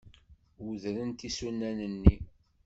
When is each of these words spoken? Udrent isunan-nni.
Udrent 0.67 1.19
isunan-nni. 1.29 2.15